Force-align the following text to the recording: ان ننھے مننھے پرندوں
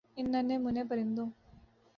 ان 0.17 0.25
ننھے 0.31 0.57
مننھے 0.57 0.83
پرندوں 0.89 1.27